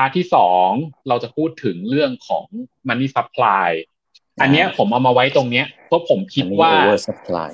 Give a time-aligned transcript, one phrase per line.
[0.00, 0.68] าร์ทที่สอง
[1.08, 2.44] เราจะพูดถึงเรื่องของ
[2.88, 3.70] money supply
[4.42, 6.72] อันเนี้ยผมเอามาไว้ตรงเนี้ยเพราะผมคิดว่า
[7.08, 7.50] supply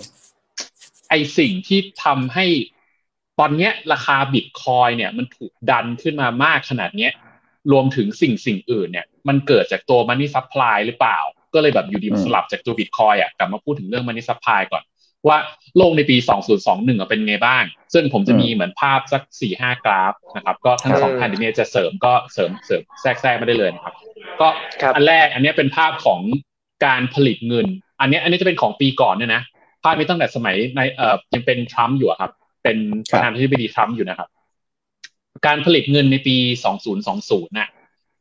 [1.10, 2.46] ไอสิ่งที่ทำให้
[3.38, 7.12] ตอนเนี้ยราคาบิตคอยเนี่ย มันถูกดันขึ้นมามากขนาดเนี้ย
[7.72, 11.18] รวมถึงสิ่งสิ่งอื่นเนี่ย มันเกิดจากตัว money supply หรือเปล่า
[11.54, 14.82] ก็เลยแบบอยู่ดีสลับจากตัวบิตคอยอะกลับมาพูดถึงเรื่อง money supply ก่อน
[15.28, 15.38] ว่า
[15.76, 16.16] โลกในปี
[16.62, 17.62] 2021เป็นไงบ้าง
[17.94, 23.94] ซึ่งผมจะมีเหมือนภาพสักสี่ห้ากราฟนะครับ ก็ทั้งสองท่านที่จะเสริมก็เสริมเสริมแทรกแทรกมาได้เลยนะครับ
[24.40, 24.48] ก็
[24.94, 26.20] อันแรกอันนี้เป็นภาพของ
[26.86, 27.66] การผลิตเงิน
[28.00, 29.42] อันนี้อันนี้จะเป็นของปีก่อนเนี่ยนะ
[29.84, 32.76] ภาพนี้ตั้งแต่สมัยในเอ่อยังเป็นทรัมป์อยู่ครับ เป็น
[33.10, 34.28] ประธานาธิบดีทรัมป์อยู่นะครับ
[35.46, 36.36] การผลิตเงินในปี
[36.96, 37.70] 2020น่ะ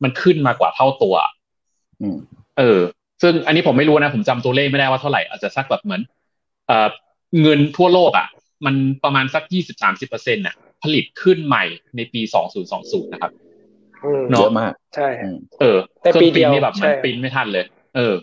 [0.03, 1.15] มันขึ้นมากว่าเท่าตัว
[2.57, 2.79] เออ
[3.21, 6.01] ซึ่งอันนี้ผมไม่รู้นะ ผมจำตัวเลขไม่ได้ว่าเท่าไหร่ อาจจะสักแบบเหมือน
[6.67, 6.87] เอ่อ
[7.41, 8.27] เงินทั่วโลกอะ
[8.65, 11.63] มันประมาณสักยี่สิบสามสิบเปอร์เซ็นต์น่ะ ผลิตขึ้นใหม่
[11.95, 13.31] ในปีสองศูนย์สองศูนย์นะครับ
[14.31, 15.07] เยอะมากใช่
[15.62, 17.65] เออแต่ปีเดียวนี่แบบมันปินไม่ทันเลย
[17.96, 18.15] เออ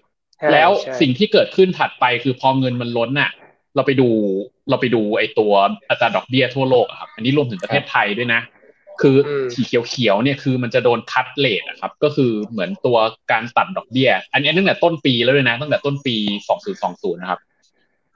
[0.53, 3.31] แล้วสิ่งที่เกิดขึ้นถัดไปคือพอเงินมันล้นน่ะ
[3.75, 4.09] เราไปดู
[4.71, 5.53] เราไปดูไอ้ตัว
[5.91, 8.41] อัตราดอกเบี้ยทั่วโลกครับ อันนี้รวมถึงประเทศไทยด้วยนะ
[9.01, 9.17] คือ
[9.55, 12.99] สีเขียวๆเนี่ยคือมันจะโดนคัดเลทอะครับ ก็คือเหมือนตัว
[13.33, 16.17] การตัดดอกเบี้ย อันนี้ตั้งแต่ต้นปีแล้วเลยนะ ตั้งแต่ต้นปี
[16.69, 17.41] 2020 นะครับ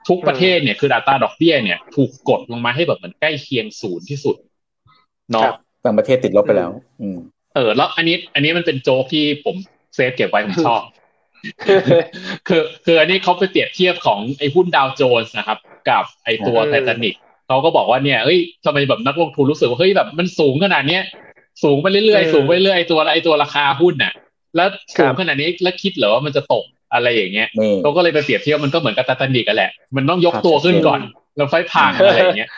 [0.09, 4.37] ทุกประเทศเนี่ยคืออัตราดอกเบี้ยเนี่ยถูกกดลงมาให้แบบเหมือนใกล้เคียงศูนย์ที่สุด
[5.33, 5.45] เนาะ
[5.85, 7.19] บางประเทศติดลบไปแล้ว อืม
[7.55, 9.57] เออ แล้วอันนี้ อันนี้มันเป็นโจ๊กที่ผม
[9.95, 10.83] เซฟเก็บไว้ผมชอบ
[12.49, 17.15] คือคืออันนี้เขาไปเปรียบเทียบของไอ้หุ้นดาวโจนส์นะครับ กับไอ้ตัวไททานิก
[17.47, 21.03] เขาก็บอกว่าเนี่ยเฮ้ยทำไมแบบนักลงทุนรู้สึกว่าเฮ้ยแบบมันสูงขนาดเนี้ย
[21.65, 24.13] สูงไปเรื่อยๆสูงไปเรื่อยตัวไอ้ตัวราคาหุ้นน่ะ
[24.57, 27.49] แล้วสูงขนาดนี้แล้วคิดเหรอว่ามันจะตก อะไรอย่างเงี้ย
[27.83, 31.01] เขาก็เลยไปเปรียบเทียบมันก็เหมือนกับตาตันิกกันแหละ มันต้องยกตัวขึ้นก่อน
[31.37, 32.51] แล้วไฟพังอะไรอย่างเงี้ย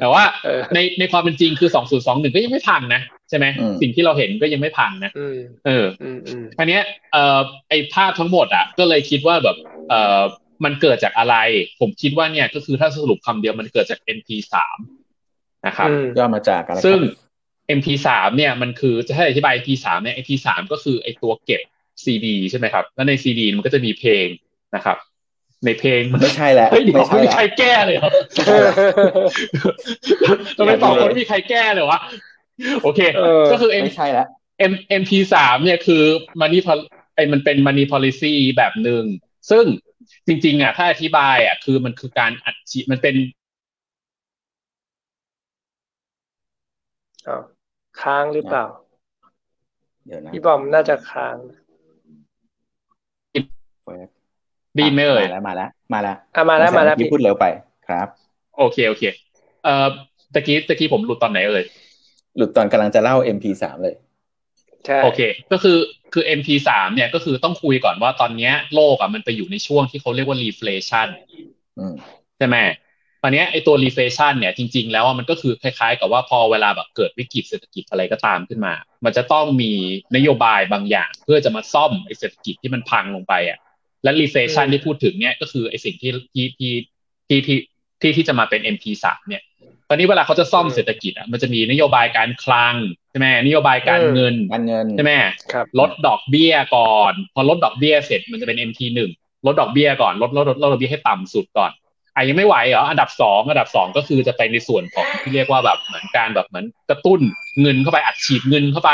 [0.00, 0.22] แต่ว่า
[0.74, 3.46] ในในความเป็นจริงคือสองศูนย์สองหนึ่งก็ยังไม่พังนะใช่ไหม
[3.80, 5.10] สิ่งที่เราเห็นก็ยังไม่พังนะ
[5.66, 5.86] เออ
[6.58, 9.56] อันเนี้ยเอ่อไอภาพทั้งหมดอะก็เลยคิดว่าแบบ
[9.90, 10.20] เอ่อ
[10.64, 11.36] มันเกิดจากอะไร
[11.80, 14.78] ผมคิดว่าเนี่ยก็คือถ้าสรุปคำเดียวมันเกิดจาก NP สาม
[15.66, 16.98] นะครับย่อมาจากอะไรซึ่ง
[17.78, 21.62] MP สามเนี่ยมันคือจะให้อธิบาย MP สามเนี่ย MP สามก็คือไอตัวเก็บ
[22.04, 24.26] ซีดีใช่ไหมครับแล้วในซีดีมันก็จะมีเพลง
[24.74, 24.96] นะครับ
[25.64, 26.82] ในเพลงมันไม่ใช่แหละไม่
[27.24, 28.12] มีใครแก้เลยครับ
[30.58, 32.00] ทำไมตอบคนไม่มีใครแก้เลยวะ
[32.82, 33.00] โอเค
[33.52, 34.26] ก็คือไม่ใช่แล้ว
[34.70, 36.02] M MP สามเนี่ยคือ
[36.40, 36.62] มันนี่
[37.14, 39.04] ไอมันเป็นมันนี่ policy แบบหนึ่ง
[39.50, 39.64] ซึ่ง
[40.26, 43.14] จริง ๆ อะ ถ้าอธิบายอะคือมันคือการอัดฉีดมันเป็น
[48.00, 48.66] ค้างหรือเปล่า
[50.06, 51.36] เดี๋ยวนะพี่บอมน่าจะค้าง
[54.78, 57.46] ดีไหมเอ่ยมาแล้วมาแล้วมาแล้วอะมาแล้วมาแล้วพี่พูดเร็วไป
[57.88, 58.06] ครับ
[58.58, 59.02] โอเคโอเค
[59.64, 59.86] เอ่อ
[60.34, 61.64] ตะกี้ตะกี้ผมหลุดตอนไหนเอ่ย
[62.36, 63.94] หลุดตอนกำลังจะเล่า MP3 เลย
[64.86, 65.20] ใช่โอเค
[65.52, 65.78] ก็คือ
[66.12, 71.08] คือ MP3 เนี่ยก็คือต้องคุยก่อนว่าตอนนี้โลกอะมันไปอยู่ในช่วงที่เขาเรียกว่า reflation
[72.38, 72.56] ใช่ไหม
[73.22, 78.74] ตอนนี้ไอตัว reflation เนี่ยจริง ๆ แล้วมันก็คือคล้ายๆ กับว่าพอเวลาแบบเกิดวิกฤตเศรษฐกิจอะไรก็ตามขึ้นมา
[79.04, 79.72] มันจะต้องมี
[80.16, 83.58] นโยบายบางอย่าง เพื่อจะมาซ่อมไอเศรษฐกิจที่มันพังลงไปอะ
[84.04, 86.72] และ reflation ที่พูดถึงเนี่ยก็คือไอสิ่งที่ที่ที่
[87.26, 87.58] ที่ที่
[88.00, 89.42] ที่ที่จะมาเป็น MP3 เนี่ย
[89.88, 92.74] ตอนนี้เวลาเขาจะซ่อมเศรษฐกิจอะมันจะมีนโยบายการคลัง
[93.10, 95.12] ใช่ไหมนโยบายการเงินการเงินใช่ไหม
[95.80, 99.10] ลดดอกเบี้ยก่อน พอลดดอกเบี้ยเสร็จมันจะเป็น MT หนึ่ง
[99.46, 101.70] ลดดอกเบี้ยก่อนลดลดลดดอกเบี้ยให้ต่ำสุดก่อน
[102.14, 107.20] อะยังไม่ไหวเหรออันดับสองอันดับสองก็คือจะไปในส่วนของที่เรียกว่าแบบเหมือนการแบบเหมือนกระตุ้น
[107.60, 108.92] เงินเข้าไปอัดฉีดเงินเข้าไป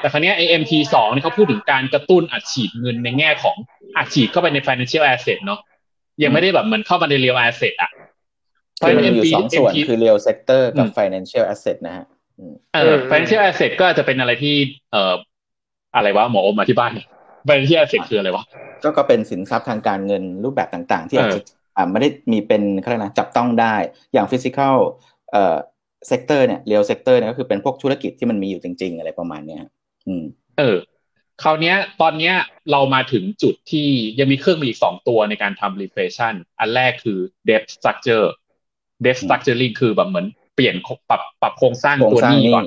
[0.00, 3.56] แต่ครั้นี้ไอเอ็มทีสองนี่เขาพูดถึงการกระตุ้นอัดฉีดเงินในแง่ของ
[3.96, 5.60] อัดฉีดเข้าไปใน financial asset เนาะ
[6.22, 7.90] ยังไม่ได้แบบเหมือนเข้ามาใน real asset อะ
[8.76, 12.04] เพราะมันอยู่สองส่วนคือ real sector กับ financial asset นะฮะ
[12.74, 14.54] เออ financial asset ก็จะเป็นอะไรที่
[14.92, 15.14] เอ่อ
[15.96, 16.90] อะไรวะหมออมอธิบาย
[17.48, 18.44] financial asset คืออะไรวะ
[18.82, 21.40] ก็ก็เป็นสินทรัพย์ทางการเงินรูปแบบต่าง ๆ ที่อาจจะ
[21.76, 23.74] อ่าไม่ได้มีเป็นอะไรนะจับต้องได้
[24.12, 24.76] อย่าง physical
[25.32, 25.56] เอ่อ
[26.08, 29.62] sector เนี่ย real sector เนี่ยก็คือเป็นพวกธุรกิจที่มันมีอยู่จริง ๆ อะไรประมาณเนี้ย
[30.06, 30.24] อืม
[30.58, 30.76] เออ
[31.42, 32.32] คราวนี้ตอนนี้
[32.70, 33.88] เรามาถึงจุดที่
[34.18, 37.18] ยังมีเครื่องมืออีกสองตัวในการทำ reflation อันแรกคือ
[37.48, 38.26] debt structure
[39.04, 40.76] debt structuring คือแบบเหมือนเปลี่ยน
[41.10, 42.66] ปรับปรับโครงสร้างตัวนี้ก่อน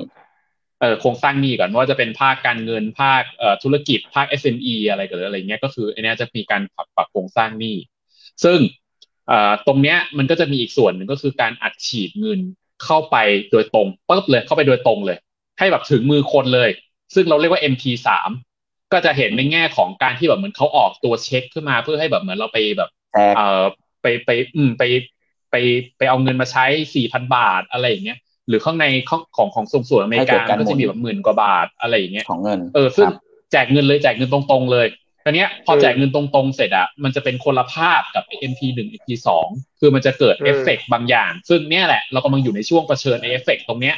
[0.80, 7.76] เออโครงสร้างนี้ก่อนว่าจะเป็นภาคการเงินภาคเอ่อธุรกิจภาค SME อะไรกันอะไรเงี้ยก็คืออันนี้จะมีการปรับปรับโครงสร้างนี้
[8.44, 8.58] ซึ่ง
[9.66, 12.40] ตรงเนี้ยมันก็จะมีอีกส่วนหนึ่งก็คือการอัดฉีดเงิน
[12.84, 13.16] เข้าไป
[13.52, 15.18] โดยตรงปุ๊บเลยเข้าไปโดยตรงเลย
[15.58, 16.70] ให้แบบถึงมือคนเลย
[17.14, 18.30] ซึ่งเราเรียกว่า MT สาม
[18.92, 22.90] ก็จะเห็นในแง่ของการที่แบบเหมือนเขาออกตัวเช็คขึ้นมาเพื่อให้แบบเหมือนเราไปแบบ
[23.36, 23.62] เอ่อ
[24.02, 24.82] ไปไปอืมไป
[25.50, 25.54] ไป
[25.98, 26.64] ไปเอาเงินมาใช้
[26.94, 28.18] สี่พันบาทอะไรอย่างเงี้ย
[28.48, 33.06] หรือข้างในของของของส่งส่วนอเมริกาก็จะมีแบบหมื่นกว่าบาทอะไรอย่างเงี้ยของเงินเออซึ่ง
[33.52, 34.86] แจกเงินเลยแจกเงินตรงๆเลย
[35.28, 39.46] ตอนนี้ยพอแจกเงินตรงๆ เสร็จอะมันจะเป็นคนละภาพกับ MP หนึ่ง MP สอง
[39.80, 43.96] คือมันจะเกิดเอฟเฟกบางอย่าง ซึ่งเนี้ยแหละ เรากำลังอยู่ในช่วงเผชิญเอฟเฟกตรงเนี้ย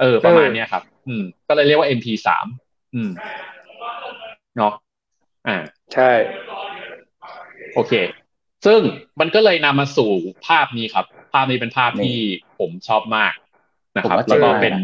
[0.00, 2.46] เออ ประมาณเนี้ยครับ อืม ก็เลยเรียกว่า MP สาม
[2.94, 3.10] อืม
[4.56, 4.72] เนาะ
[5.48, 5.58] อ่า
[5.94, 6.10] ใช่
[7.74, 7.92] โอเค
[8.66, 8.80] ซึ่ง
[9.20, 10.12] มันก็เลยนำมาสู่
[10.46, 12.18] ภาพนี้ครับ ภาพนี้เป็นภาพที่
[12.58, 13.34] ผมชอบมาก
[13.96, 14.74] นะครับ แล้วก็เป็น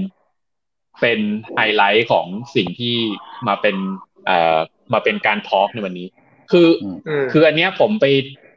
[1.01, 1.21] เป็น
[1.57, 2.27] ไฮไลท์ของ
[2.57, 2.97] สิ่งที่
[3.49, 3.77] มาเป็น
[4.27, 4.59] เอ่อ
[4.93, 6.07] มาเป็นการทอล์กในวันนี้
[6.51, 6.69] คือ
[7.33, 8.07] คืออันเนี้ยผมไป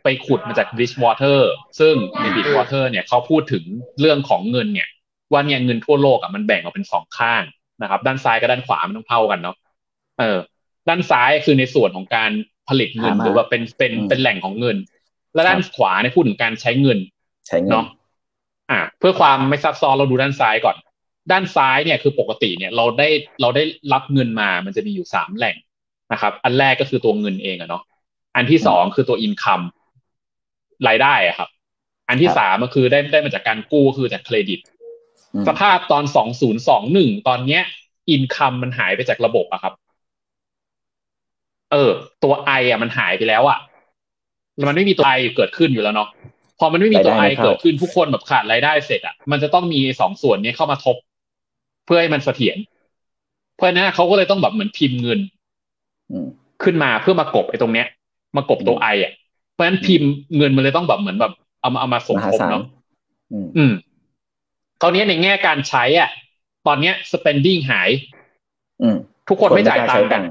[0.04, 1.40] ไปขุดมาจาก Bridgewater
[1.80, 3.64] ซึ่งใน Bridgewater เนี่ยเขาพูดถึง
[4.00, 4.90] เรื่องของเงินเนี่ย
[5.32, 7.44] ว่าเนี่ยเงินทั่วโลกอะมันแบ่งออกเป็นสองข้าง
[7.82, 9.56] นะครับ ด้านซ้ายกับด้านขวามันต้องเท่ากันเนาะ
[10.20, 10.40] เออ
[10.88, 12.32] ด้านซ้ายคือในส่วนของการ
[12.70, 14.78] ผลิตเงินหรือว่าเป็นเป็นเป็นแหล่งของเงิน
[15.34, 17.00] และด้านขวาเนี่ยพูดถึงการใช้เงิน
[17.48, 17.86] ใช้เงินเนาะ
[18.72, 20.76] อ่า เพื่อความไม่ซับซ้อนเราดูด้านซ้ายก่อน
[21.32, 23.10] ด้านซ้ายเนี่ยคือปกติเนี่ยเราได้
[23.42, 23.64] เราได้
[23.94, 25.56] รับเงินมามันจะมีอยู่สามแหล่ง
[26.12, 27.84] นะครับ อันแรกก็คือตัวเงินเองอะเนาะ
[28.36, 29.62] อันที่สองคือตัวอินคัม
[30.88, 31.50] รายได้อะครับ
[32.10, 34.60] อันที่สามก็คือได้ได้มาจากการกู้คือจากเครดิต
[35.48, 37.64] สภาพตอนสองศูนย์สองหนึ่งตอนเนี้ย
[38.10, 39.74] อินคัมมันหายไปจากระบบอะครับ
[41.72, 41.92] เออ
[42.24, 43.60] ตัวไออะมันหายไปแล้วอะ
[44.68, 46.10] มันไม่มีตัวไอเกิดขึ้นอยู่แล้วเนาะ
[46.60, 50.96] พอมันไม่มีตัวไอเกิดขึ้นทุกคนแบบขาดรายได้เสร็จอะมันจะต้องมีสองส่วนนี้เข้ามาทบ
[51.86, 52.58] เพื่อให้มันเสถียร
[53.56, 55.20] เพราะนั้นเขาก็เลยต้องแบบเหมือนพิมพ์เงิน
[56.64, 57.88] ขึ้นมาเพื่อมากบไอ้ตรงเนี้ย
[58.36, 59.12] มากบตัวไออะ
[59.52, 62.64] เพราะฉะนั้นพิมพ์เงินมันเลยต้องแบบเหมือนแบบเอามาเอามาสมทบเนาะ
[63.58, 63.74] อืม
[64.82, 66.10] ตอนนี้ในแง่การใช้อะ
[66.68, 67.90] ตอนเนี้ย spending หาย
[69.30, 70.22] ทุกคนไม่จ่ายตังค์กัน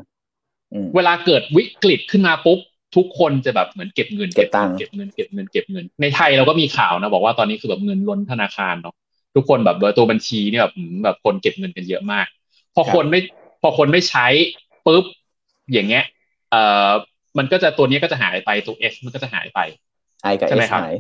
[0.96, 2.58] เวลาเกิดวิกฤตขึ้นมาปุ๊บ
[2.96, 8.94] ทุกคนจะแบบเหมือนเก็บเงินเก็บตังค์เก็บเงินเก็บเงินเก็บเงิน ในไทยเราก็มีข่าวนะบอกว่าตอนนี้คือแบบเงินล้นธนาคารเนาะ
[9.34, 10.74] ทุกคนแบบตัวบัญชีเนี่ยแบบ
[11.04, 12.26] แบบคนเก็บเงินกันเยอะมาก
[12.74, 13.20] พอคนไม่
[13.62, 14.26] พอคนไม่ใช้
[14.86, 15.04] ปุ๊บ
[15.72, 16.04] อย่างเงี้ย
[16.50, 16.90] เอ่อ
[17.38, 19.60] มันก็จะตัวนี้ก็จะหายไปตัว S มันก็จะหายไป
[20.22, 20.92] ไอกับ S หาย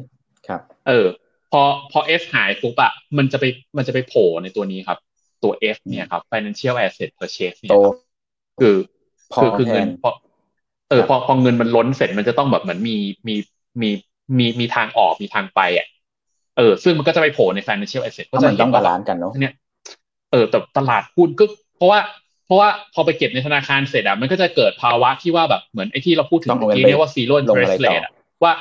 [0.48, 1.06] ครับ เออ
[1.50, 1.62] พอ
[1.92, 3.44] พอ S หายปุ๊บอะมันจะไป
[3.76, 4.98] มันจะไปโผล่ในตัวนี้ครับ
[5.42, 7.76] ตัว F เนี่ยครับ financial asset purchase เนี่ย
[8.60, 8.76] คือ
[9.34, 10.10] คือคือเงินพอ
[10.90, 12.96] เออพอพอเงินมันล้นเสร็จมันจะต้องแบบเหมือนมี
[13.28, 13.34] มี
[13.82, 13.90] มี
[14.38, 15.86] มีมีทางออกมีทางไปอะ
[16.56, 19.54] เออ ซึ่งมันก็จะไปโผล่ใน financial asset ก็จะเห็นว่าร้านกันเนาะเนี่ย
[20.32, 21.44] เออแต่ตลาดหุ้นก็
[21.76, 22.21] เพราะว่าเพ
[22.52, 28.02] ราะว่าพอไปเก็บในธนาคารเสร็จอะมันก็จะเกิดภาวะที่ว่าแบบเหมือนไอ้ที่เราพูดถึงเมื่อกี้เรียกว่า zero interest rate
[28.44, 28.52] ว่า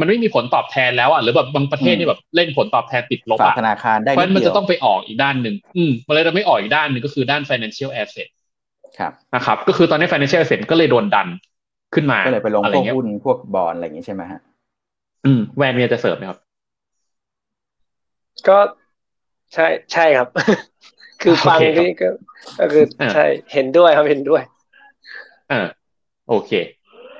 [0.00, 8.28] มันไม่มีผลตอบแทนแล้วอะหรือแบบบางประเทศนี่แบบเล่นผลตอบแทนติดลบอะธนาคารได้เพราะมันจะต้องไปออกอีกด้านหนึ่งอืมมันเลยจะไม่ออกอีกด้านหนึ่งก็คือด้าน financial asset
[8.98, 11.28] ครับนะครับ ก็คือตอนนี้ financial asset ก็เลยโดนดัน
[11.94, 14.40] ขึ้นมาก็เลยไปลงพวกหุ้นพวกบอลอะไรอย่างนี้ใช่ไหมฮะ
[15.26, 16.38] อืมแวนเมียจะเสริมไหมครับ
[18.48, 18.58] ก็
[19.54, 20.28] ใช่ใช่ครับ
[21.24, 22.08] คือฟังนี่ก็
[22.60, 22.84] ก็คือ
[23.14, 24.42] ใช่เห็นด้วยครับเห็นด้วย
[25.50, 25.66] อ่า
[26.28, 26.52] โอเค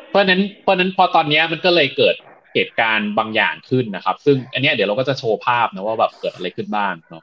[0.08, 2.14] เพราะนั้นเพราะนั้นพอตอนนี้มันก็เลยเกิด
[2.54, 7.22] เหตุการณ์บางอย่างขึ้นนะครับ ซึ่งอันนี้เดี๋ยวเราก็จะโชว์ภาพนะว่าแบบเกิดอะไรขึ้นบ้างเนาะ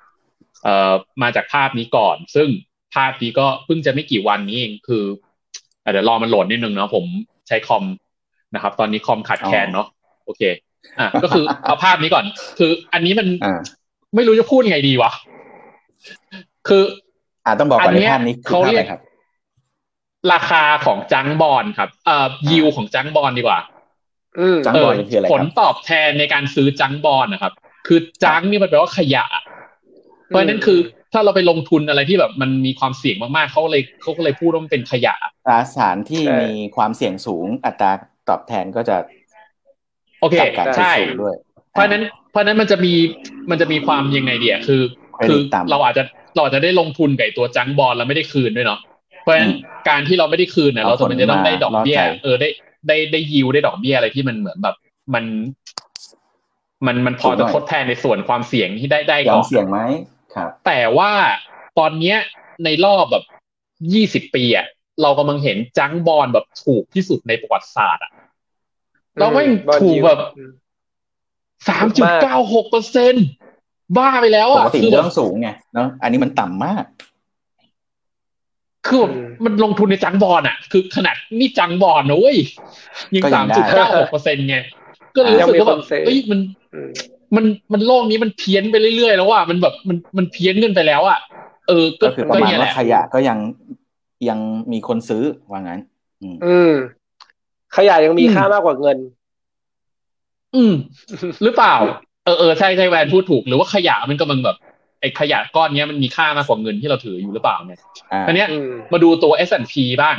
[0.63, 2.47] เอ่อมาจากภาพนี้ก่อน ซึ่ง
[2.95, 5.03] ภาพนี้ก็เพิ่งจะไม่กี่วันนี้เองคือ
[5.91, 7.05] เดี๋ยวรอมันโหลดนิดนึงเนาะผม
[7.47, 7.83] ใช้คอม
[8.55, 9.87] นะครับ ตอนนี้คอมขาดแคลนเนาะ
[10.25, 10.41] โอเค
[10.99, 12.25] อะก็คือเอาภาพนี้ก่อน
[12.59, 13.27] คืออันนี้มัน
[14.15, 15.11] ไม่รู้จะพูดยังไงดีวะ
[16.67, 16.83] คือ
[17.45, 19.01] อ่าต้องบอกก่อนในภาพนี้เขาเรียกครับ
[20.33, 23.59] ราคาของจังบอลครับ เอ่อยิวของจังบอลดีกว่า
[24.65, 27.53] จังบอลคืออะไรผลตอบแทนในการซื้อจังบอลนะครับ
[27.87, 29.25] คือจังนี่มันแปลว่าขยะ
[30.27, 30.79] เพราะนั้นคือ
[31.13, 35.15] ถ้าเราไปลงทุนอะไรที่แบบมันมีความเสี่ยงมากๆเขาเลยเขาก็เลยพูดว่ามันเป็นขยะ
[35.47, 37.91] ตราสารที่มีความเสี่ยงสูงอัตรา
[38.29, 38.97] ตอบแทนก็จะ
[40.21, 40.35] โอเค
[40.77, 41.35] ใช่ด้วย
[41.71, 42.93] เพราะนั้น เพราะนั้นมันจะมี
[43.49, 44.81] มันจะมีความยังไงเดียคือ
[45.27, 45.39] คือ
[45.71, 46.03] เราอาจจะ
[46.35, 48.79] เราอาจจะได้ลงทุนกับตัวจังบอลแล้วไม่ได้คืนด้วยเนาะ
[49.21, 49.53] เพราะฉะนั้น
[49.89, 52.49] การที่เราไม่ได้คืนเนี่ยเราจะมันจะต้องได้ดอกเบี้ยเออได้
[52.87, 54.75] ได้ได้ยิวได้ดอกเบี้ยอะไรที่มันเหมือนแบบ
[55.13, 55.25] มัน
[56.85, 59.79] มันมันพอจะทดแทนในส่วนความเสี่ยงที่ได้ได้ก่อนเสี่ยงไหม
[60.35, 61.11] ครับ แต่ว่า
[61.79, 62.17] ตอนเนี้ย
[62.65, 63.23] ในรอบแบบ
[63.93, 64.67] ยี่สิบปีอะ
[65.01, 68.11] เรากำลังเห็นจังบอลแบบถูกที่สุดในประวัติศาสตร์อะ
[69.19, 69.43] เราไม่
[69.81, 70.19] ถูกแบบ
[71.69, 73.25] สามจุดเก้าหกเปอร์เซ็นต์
[73.97, 76.83] บ้าไปแล้วอะปกติมันต้องสูงไงเนาะอันนี้มันต่ำมาก
[78.87, 79.03] คือ
[79.45, 82.37] มันลงทุนในจังบอลอะ คือขนาดนี่จังบอลนะเว้ย
[83.13, 84.57] ยิงสามจุดเก้าหกเปอร์เซ็นต์ไง
[85.15, 86.39] ก็รู้สึกว่าแบบเอ้ยมัน
[87.35, 91.19] มันมันโลกนี้มันเพี้ยนไปเรื่อยๆแล้วว่ามันแบบมันมันเพี้ยนขึ้นไปแล้วอะ
[91.67, 93.37] เออ ก็คือประมาณว่าขยะก็ยัง
[94.29, 94.39] ยัง
[94.71, 95.79] มีคนซื้อว่างั้น
[96.21, 96.73] อืม
[97.75, 98.97] ขยะยังมีค่ามากกว่าเงิน
[100.55, 100.73] อืม
[101.43, 104.57] หรือเปล่าเออเออใช่ใช่แวนพูดถูกหรือว่าขยะมันกำลังแบบ
[105.01, 107.79] ไอ้ขยะก้อนเนี้ยมันมีค่ามากกว่าเงินที่เราถืออยู่หรือเปล่าเนี่ย
[108.11, 110.15] อ่าอันเนี้ยอืมมาดูตัว S&P บ้าง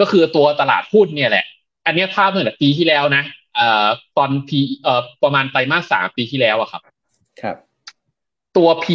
[0.00, 1.44] ก็คือตัวตลาดหุ้นเนี่ยแหละ
[1.86, 3.24] อันเนี้ยภาพเมื่อแต่ปีที่แล้วนะ
[3.56, 4.50] เอ่อตอน P
[4.82, 6.82] เอ่อประมาณไตรมาสสามปีที่แล้วอะครับ
[7.42, 7.56] ครับ
[8.56, 8.86] ตัว P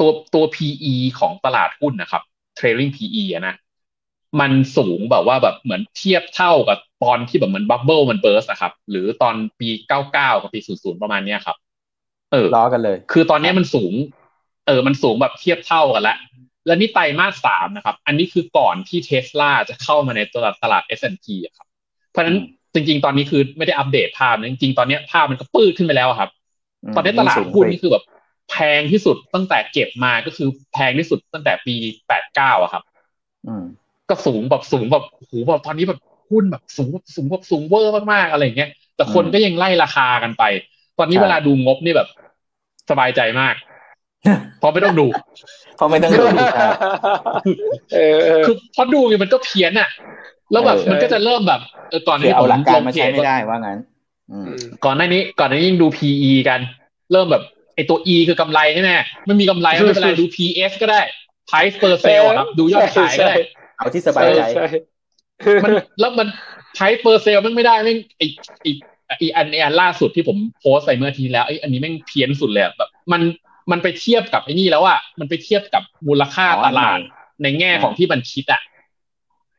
[0.00, 2.22] ตัวตัว PE ของตลาดหุ้นนะครับ
[2.58, 3.54] trailing PE อะนะ
[4.40, 11.56] มันสูงแบบว่าแบบเหมือนเทียบเท่ากับตอนที่แบบเหมือน bubble มัน burst อะครับ หรือตอนปี 99 กับปี 00 ประมาณเนี้ยครับ
[12.32, 13.92] เออล้อกันเลย คือตอนเนี้ยมันสูง
[14.66, 16.18] เออ มันสูงแบบเทียบเท่ากันแล้ว
[16.66, 21.66] แล้วนี่ไตรมาสสามนะครับ อันนี้คือก่อนที่เทสลาจะเข้ามาในตลาดตลาด S&P อะครับ
[22.10, 26.30] เพราะฉะนั้นอืมจริง ๆ ตอนนี้คือไม่ได้อัปเดตภาพนะจริงๆ ตอนเนี้ยภาพมันก็ปื้ดขึ้นไปแล้วอะครับ
[26.86, 28.04] มตอนนี้ตลาดสูงหุ้นไปนี่คือแบบ
[28.50, 31.74] แพงที่สุดตั้งแต่เก็บมาก็คือแพงที่สุดตั้งแต่ปี
[32.06, 32.82] 89อะครับ
[33.46, 33.64] อืม
[34.08, 35.98] ก็สูงแบบสูงแบบโอ้โหแบบตอนนี้แบบ
[36.30, 40.42] หุ้นแบบสูงแบบสูงแบบสูงเวอร์มากๆอะไรอย่างเงี้ย แต่คนอืมก็ยังไล่ราคากันไป
[40.98, 42.08] ตอนนี้ใช่เวลาดูงบนี่แบบ
[42.90, 43.54] สบายใจมาก
[44.58, 45.06] เพราะไม่ต้องดู
[45.76, 46.66] เพราะไม่ต้องดูใช่
[47.94, 49.88] เออเออคือพอดูเนี่ยมันก็เพี้ยนอะ
[50.52, 53.78] แล้วแบบเออมันก็จะเริ่มแบบเออก่อนหน้าคือนี้ผเอามหลักการลงมาเพใช้จไม่ได้ว่างั้น
[54.32, 56.60] อืมอืมก่อนหน้านี้ ก่อนหน้านี้ยังดู PE กัน
[57.12, 57.42] เริ่มแบบ
[57.74, 58.90] ไอตัว E คือกำไรใช่ไหม
[59.26, 61.00] ไม่มีกำไรก็ไม่เป็นไรดู PS ก็ได้
[61.48, 63.36] price per sale อะครับ ดูยอดขายก็ได้
[63.76, 64.66] เอาที่สบายใจใช่
[65.64, 65.70] มัน
[66.00, 66.28] แล้วมัน
[66.76, 68.22] ใช้เปอร์เซลมันไม่ได้แม่งไอ
[68.62, 73.22] ไอไออันไออันล่าสุดที่ผมโพสต์ไปเมื่ออาทีแล้วไออันนี้แม่งเพี้ยนสุดเลยอะแบบ มัน
[73.70, 76.98] มันไปเทียบกับไอ้นี่แล้วอะมันไปเทียบกับมูลค่าอ๋อตลาด
[77.42, 78.62] ในแง่ของที่มันคิดอะ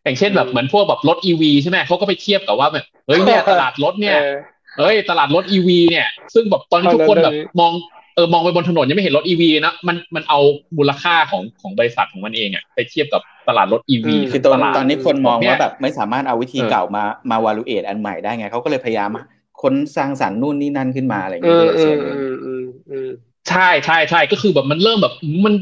[0.03, 4.33] อย่างเช่นแบบเหมือนพวกแบบรถอีวีใช่ไหมเขาก็ไปเทียบกับว่าแบบเฮ้ยเนี่ยตลาดรถเนี่ยออ
[4.77, 7.73] เฮ้ยตลาดรถอีวีเนี่ย ซึ่งแบบตอนนี้ทุกคนแบบตอนนั้นมอง
[8.15, 10.39] เออมองไปบนถนนยังไม่เห็นรถอีวีนะมันมันเอา
[10.77, 19.09] มูลค่าของของบริษัทของมันเองอะไปเทียบกับตลาดรถอีวีคือตอนลาดตอนนี้คนมองเนี่ยว่าแบบไม่สามารถเอาวิธีเออเก่ามามาวาลูเอตอันใหม่ได้ไงเขาก็เลยพยายาม
[19.63, 23.09] ค้นสร้างสรรค์นู่นนี่นั่นขึ้นมาอะไรอย่างอืเงี้ยมอืส่วมนหนึ่งอืมอืมอืม
[23.49, 25.13] ใช่ใช่ใช่ก็คือแบบมันเริ่มแบบ
[25.45, 25.53] มัน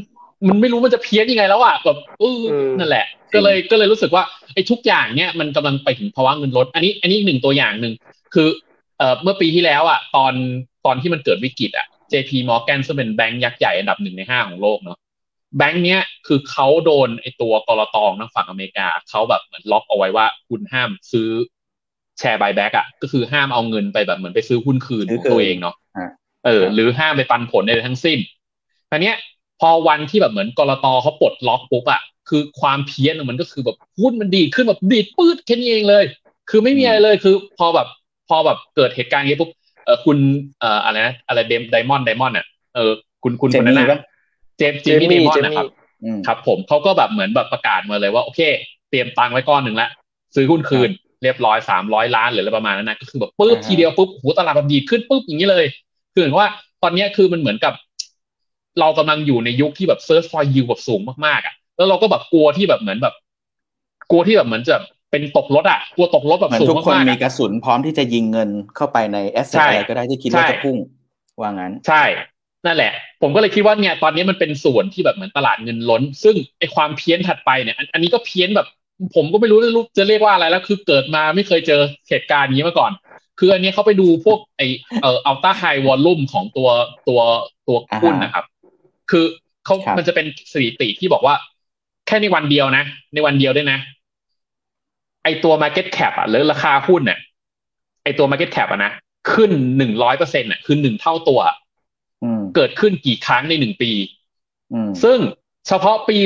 [0.48, 7.94] มันไม่รู้มันจะเพี้ยนยังไงแล้วอะแบบเอออืมนั่นแหละ ก็เลยก็เลยรู้สึกว่าไอ้ทุกอย่างเนี่ยมันกำลังไปถึงภาวะเงินลด อันนี้อันนี้หนึ่งตัวอย่างหนึ่ง
[8.34, 8.48] คือ
[8.98, 10.32] เอ่อเมื่อปีที่แล้วอะตอน
[10.86, 14.98] ตอนที่มันเกิดวิกฤตอะ JP Morgan ซึ่งเป็นแบงก์ยักษ์ใหญ่อันดับหนึ่งในห้าของโลกเนาะ
[15.56, 21.30] แบงก์เนี้ยคือเขาโดนไอ้ตัวกรตองทางฝั่งอเมริกาเขาแบบเหมือนล็อกเอาไว้ว่าคุณห้ามซื้อ
[22.18, 25.74] แชร์บายแบ็กอะก็คือห้ามเอาเงินไปแบบเหมือนไปซื้อหุ้นคืนของตัวเองเนาะ
[26.46, 28.18] เออ หรือห้ามไปปันผลใดๆทั้งสิ้น
[28.90, 29.16] ทีเนี้ย
[29.60, 36.04] พอวันที่แบบเหมือนกรตเขาปลดล็อกปุ๊บอะคือความเพี้ยนของมันก็คือแบบหุ้นมันดีดขึ้นแบบดีดปื๊ดแค่นี้เองเลย
[36.50, 37.88] คือไม่มีอะไรเลยคือ พอแบบ
[38.28, 39.50] พอแบบเกิดเหตุการณ์นี้ปุ๊บ
[39.84, 40.18] เออคุณ
[40.60, 42.92] เอ่ออะไรนะอะไรเดมไดมอนด์ไดมอนด์อะเออ
[43.22, 44.02] คุณคุณเจคนมี่นั้นปะนะ
[44.58, 45.66] เจมส์จิมมี่เดมอนเจด์นะครับ
[46.04, 48.40] อืมครับ ผมเขาก็แบบเหมือนแบบประกาศมาเลยว่าโอเค
[48.90, 49.88] เตรียมตังค์ไว้ก้อนหนึ่งละ
[50.34, 50.90] ซื้อหุ้นคืน
[51.22, 55.66] เรียบร้อยสามร้อยล้านหรืออะไรประมาณนั้นนะก็คือแบบปุ๊บอ่าฮะทีเดียวปุ๊บโหตลาดแบบดีดขึ้นปุ๊บอย่างนี้เลย
[56.12, 56.48] คือเหมือนว่า
[56.82, 57.74] ตอนเนี้ยคือมันเหมือนกับ
[58.80, 63.14] เรากำลังอยู่ในยุคที่แบบ search for yield แบบสูงมากๆอะ แล้วเราก็แบบกลัวที่แบบเหมือนแบบ
[64.10, 64.76] กลัวที่แบบเหมือนจะ
[65.10, 70.76] เป็นตกรถอะกลัวตกรถแบบเหมือนสูงทุกคนมากๆมีอะกระสุนพร้อมที่จะยิงเงินเข้าไปในแอสเซทใช่อะไรก็ได้ที่คิดว่าใช่จะพุ่ง
[71.40, 72.04] ว่างั้น ใช่
[72.66, 78.66] นั่นแหละ ผมก็เลยคิดว่าเนี่ยตอนนี้มันเป็นส่วนที่แบบเหมือนตลาดเงินล้น ซึ่งไอความเพี้ยนถัดไปเนี่ย อันอันนี้ก็เพี้ยนแบบ
[79.14, 79.58] ผมก็ไม่รู้
[79.98, 82.92] จะเรียกว่าอะไรแล้ว คือเกิดมาไม่เคยเจอเหตุการณ์นี้มาก่อน
[83.38, 84.62] คืออันนี้เขาไปดูพวกไอ
[85.02, 86.68] เอ่ออัลต้าไฮวอลลุ่มของตัว
[87.08, 87.20] ตัว
[87.66, 88.44] ตัวหุ้นนะครับ
[89.10, 89.24] คือ
[89.64, 91.34] เขาครับมันจะเป็นสถิติที่บอกว่า
[92.06, 93.78] แค่ในวันเดียวนะ ในวันเดียวด้วยนะ
[95.24, 97.18] ไอตัว Market Cap อะหรือราคาหุ้นเนี่ย
[98.04, 98.92] ไอตัว Market Cap อะนะ
[99.32, 101.40] ขึ้นหนึ่งร้อยเปอร์เซ็นต์อะคือหนึ่งเท่าตัว
[102.24, 103.92] อืมเกิดขึ้นกี่ครั้งในหนึ่งปี
[104.72, 105.18] อืมซึ่ง
[105.68, 106.16] เฉพาะปี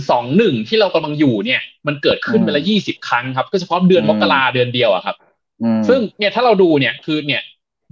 [0.00, 5.16] 2021 ที่เรากำลังอยู่เนี่ย มันเกิดขึ้นไปละ 20 ครั้งครับ ก็เฉพาะเดือนอืมมกราเดือนเดียวอะครับ
[5.62, 7.42] อืมซึ่งเนี่ยถ้าเราดูเนี่ยคือเนี่ย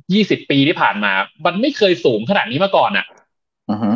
[0.05, 1.13] 20 ปีที่ผ่านมา
[1.47, 3.07] มันไม่เคยสูงขนาดนี้มาก่อนอะ
[3.71, 3.91] อือฮึ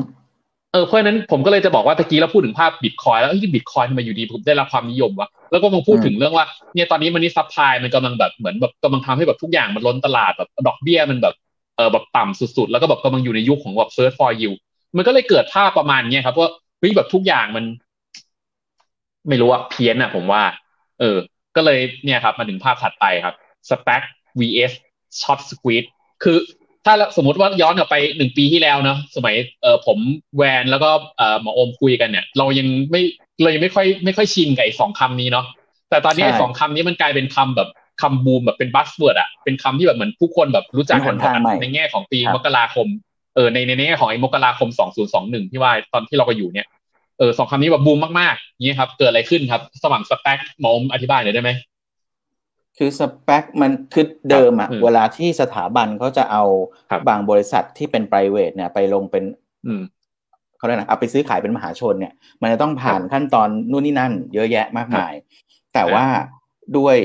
[0.72, 11.34] เออเพราะฉะนั้นผมก็เลยจะบอกว่าตะกี้เราพูดถึงภาพบิตคอยแล้วที่บิตคอยทำไมอยู่ดีผมได้รับความนิยมวะแล้วก็มาพูดถึงเรื่องว่าเนี่ยตอนนี้มันนี่ซัพพลายมันกำลังแบบเหมือนแบบกำลังทำให้แบบทุกอย่างมันล้นตลาดแบบดอกเบี้ยมันแบบ
[11.76, 14.52] เออแบบต่ำสุดๆ แล้วก็แบบกำลังอยู่ในยุคของแบบ search for you
[14.96, 17.64] มันก็เลยเกิดภาพประมาณเนี้ยครับว่า เฮ้ยแบบทุกอย่างมัน
[19.28, 20.42] ไม่รู้อะเพี้ยนอะผมว่า
[21.00, 21.16] เออ
[21.56, 23.34] ก็เลยเนี่ยครับ มาถึงภาพถัดไปครับ
[23.68, 24.02] stack
[24.40, 24.72] vs
[25.20, 25.88] short squeeze
[26.22, 26.38] คือ
[26.86, 29.98] ถ้าสมมติว่าย้อนกลับไปหนึ่งปีที่แล้วเนาะสมัยเออผม
[30.36, 33.02] แวนแล้วก็เออหมอโอมคุยกันเนี่ย เรายังไม่
[33.42, 35.46] เรายังไม่ค่อยไม่ค่อยชินกับไอ้สองคำนี้เนาะ
[35.90, 37.68] แต่ตอนนี้ไอ้สองคำนี้มันกลายเป็นคำแบบ
[38.02, 42.86] คำบูมแบบเป็น buzzword อะเป็นคำที่แบบเหมือนผู้คนแบบรู้จักเป็นหนทางใหม่ในแง่ของปีครับมกราคม
[43.34, 46.66] เออในในแง่ของไอ้มกราคมสองศูนย์สองหนึ่งที่ว่าตอนที่เราก็อยู่เนี่ย
[47.18, 51.50] เออสองคำนี้แบบบูมมากๆนี่ครับ เกิดอะไรขึ้นครับสมัคร SPAC หมอโอมอธิบายหน่อยได้ไหม
[52.78, 56.44] คือ SPAC มันคือเดิมอะอืมเวลาที่สถาบันเขาจะเอา
[56.90, 59.24] ครับบางบริษัทที่เป็น private เนี่ย ไปลงเป็น
[59.66, 59.82] อืม
[60.58, 65.12] เขาเรียกนะเอาไปซื้อขายเป็นมหาชนเนี่ย มันจะต้องผ่านขั้นตอนนู่นนี่นั่น เยอะแยะมากมาย
[65.74, 66.04] แต่ว่า
[66.78, 66.96] ด้วย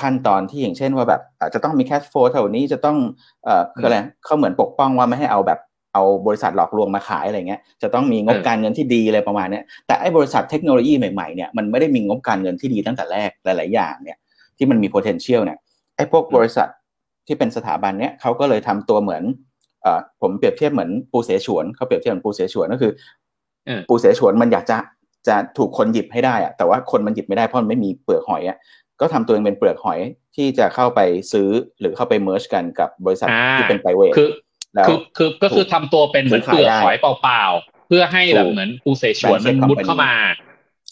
[0.00, 1.22] ขั้นตอนที่อย่างเช่นว่าแบบ
[1.54, 2.98] จะต้องมีแคชโฟลเท่านี้จะต้อง
[3.44, 5.58] เอ่อคืออะไรเขาเหมือนปกป้องว่าไม่ให้เอาแบบ
[5.94, 14.18] เอาบริษัทหลอกลวงมาขายอะไรเงี้ยจะต้องมีงบการเงินที่ดีอะไรประมาณเนี้ยแต่ไอ้บริษัทเทคโนโลยีใหม่ๆเนี่ยมันไม่ได้มีงบการเงินที่ดีตั้งแต่แรกหลาย ๆ อย่างเนี่ย
[14.56, 15.58] ที่มันมี potential เนี่ย
[15.96, 16.68] ไอ้พวกบริษัท
[17.26, 19.22] ที่เป็นสถาบันเนี้ยเขาก็เลยทำตัวเหมือน
[19.82, 22.92] เอ่อผมเปรียบเทียบเหมือนปูเสฉวนเขาเปรียบเทียบเหมือนปูเสฉวนก็คือ
[23.88, 24.78] ปูเสฉวนมันอยากจะ
[25.28, 28.58] จะถูกคนหยิบให้ได้อะแต่ว่าคนมันหยิบไม่ได้เพราะมันไม่มีเปลือกหอยอะ
[29.00, 29.98] ก็ทำตัวเองเป็นเปลือกหอย
[30.36, 31.00] ที่จะเข้าไป
[31.32, 31.48] ซื้อ
[31.80, 34.28] หรือเข้าไป merge กันกับบริษัทที่เป็น private คือ
[34.86, 40.12] คือคือก็คือทำตัวเป็นเหมือนเปลือกหอยเปล่าๆ เพื่อให้แบบเหมือนปูเสฉวนมันมุดเข้ามา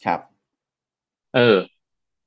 [0.06, 0.20] ครับ
[1.36, 1.56] เออ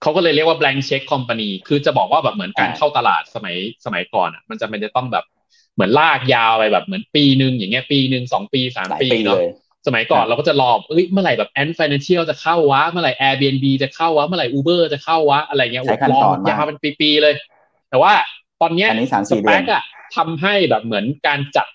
[0.01, 3.55] เขาก็เลยเรียกว่า blank check company คือจะบอกว่าแบบเหมือนการเข้าตลาดสมัย
[3.85, 5.25] สมัยก่อนอะ มันจะมันจะต้องแบบ
[5.73, 9.37] เหมือนลากยาวไปแบบเหมือนปีหนึ่งอย่างเงี้ยปีหนึ่งสองปีสามปีเนาะ
[9.87, 15.83] สมัยก่อนเราก็จะรอเอ้ยเมื่อไหร่แบบแอนด์ฟินแลนเชียลจะเข้าวะเมื่อไหร่ Airbnb จะเข้าวะเมื่อไหร่ Uber จะเข้าวะอะไรเงี้ย
[16.13, 17.35] รอยาวเป็นปีๆเลย
[17.89, 18.13] แต่ว่า
[18.61, 18.89] ตอนเนี้ย
[19.31, 19.83] สเปกอะ
[20.15, 21.67] ทำให้แบบเหมือนการจับ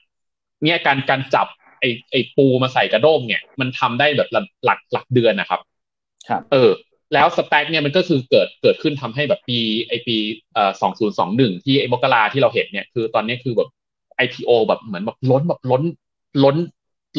[0.65, 1.47] เนี่ยการการจับ
[1.81, 4.37] ไอไอปูมาใส่กระด้งเนี่ย มันทำได้แบบห
[4.69, 5.61] ลักหลักเดือนนะครับ
[6.29, 6.71] ครับ เออ
[7.15, 10.17] แล้วสเปกเนี่ยมันก็คือเกิดเกิดขึ้นทำให้แบบปีไอปี
[10.55, 13.69] เอ่อสองศูนย์สองหนึ่งที่ไอมกราที่เราเห็นเนี่ยคือตอนนี้คือแบบ
[14.25, 15.83] IPO แบบเหมือนแบบล้นแบบล้น
[16.45, 16.57] ล้น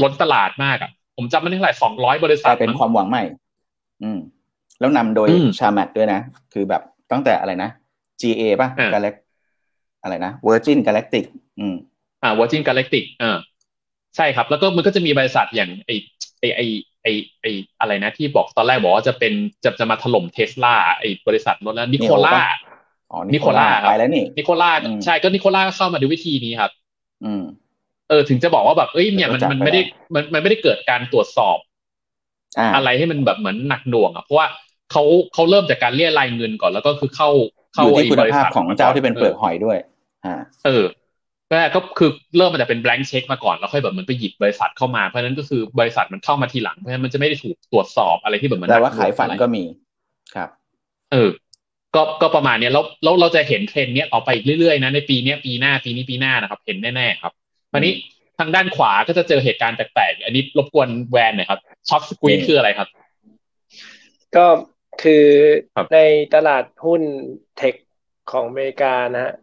[0.01, 3.23] ล้นตลาดมากอะ ผมจำไม่ได้เท่าไหร่สองร้อยบริษัทเป็นความหวังใหม่
[4.03, 4.19] อืม
[4.79, 5.27] แล้วนำโดย
[5.59, 6.19] ชาแมทด้วยนะ
[6.53, 7.69] คือแบบตั้งแต่อะไรนะ
[8.21, 9.17] GA ป่ะ Galact
[10.01, 11.25] อะไรนะ Virgin Galactic
[11.59, 11.75] อืม
[12.23, 13.37] อ่า Virgin Galactic เออ
[14.15, 15.91] ใช่ครับ แล้วก็มันก็จะมีบริษัทอย่างไอ
[16.41, 16.61] ไอไอ
[17.03, 17.07] ไอ
[17.41, 17.45] ไอ
[17.79, 22.39] อะไรนะที่บอกตอนแรกบอกว่าจะเป็นจะจะมาถล่มเทสลาไอบริษัทรถแล้วนิโคล่า
[23.11, 24.71] อ๋อนิโคล่าไปแล้วนี่นิโคล่า
[25.05, 26.71] ใช่ก็นิโคล่าก็เข้ามาด้วยวิธีนี้ครับ
[27.25, 27.43] อืม
[28.09, 29.81] เออ ถึงจะบอกว่าแบบเอ้ยเนี่ยมันมันไม่ได้
[30.13, 31.57] มันมันไม่ได้เกิดการตรวจสอบ
[32.75, 34.47] อะไรให้มันแบบเหมือนหนักหน่วงอะเพราะว่า
[34.91, 37.29] เขาเขาเริ่มจากการเรียรายเงินก่อนแล้วก็คือเข้า
[37.73, 39.77] เข้าไอ้บริษัทของเจ้าที่เป็นเปลือกหอยด้วย
[40.25, 40.85] อ่าเออ
[41.51, 49.63] แรกก็คือเริ่มมาจากเป็น blank check มาก่อนแล้วค่อยแบบมันไปหยิบบริษัทเข้ามาเพราะนั้นก็คือบริษัทมันเข้ามาทีหลังเพราะฉะนั้นมันจะไม่ได้ถูกตรวจสอบอะไรที่แบบมันแต่ว่าขายฝันก็มี
[50.35, 50.49] ครับ
[51.11, 51.29] เออ
[51.95, 57.33] ก็ก็ประมาณนี้แล้วแล้วเราจะเห็นเทรนด์เนี้ยออกไปอีกเรื่อยๆนะในปีนี้ปีหน้าปีนี้ปีหน้านะครับ เห็นแน่ๆครับ
[57.73, 57.93] วันนี้
[58.39, 62.87] ทางด้านขวาก็จะเจอเหตุการณ์แปลกๆอันนี้รบกวนแวนหน่อยครับช็อตสควีคืออะไรครับ
[64.35, 64.45] ก็
[64.99, 65.25] คือ
[65.91, 65.97] ใน
[66.33, 67.01] ตลาดหุ้น
[67.55, 67.75] เทค
[68.31, 69.33] ของอเมริกานะฮะ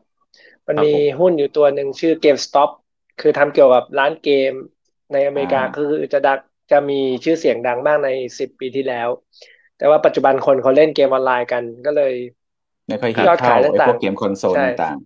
[0.69, 2.71] มันมีหุ้นอยู่ตัวหนึ่งชื่อ GameStop
[3.21, 4.53] คือทำเกี่ยวกับร้านเกม
[5.13, 6.39] ในอเมริกาคือจะดัก
[6.71, 9.09] จะมีชื่อเสียงดังมากในสิบปีที่แล้ว
[9.79, 12.15] แต่ว่าปัจจุบันคนเขาเล่นเกมออนไลน์กันก็เลย
[12.89, 14.97] ไม่ค่อยยอดขายต่างๆพวกเกมคอนโซลต่าง